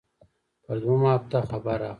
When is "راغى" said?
1.81-1.89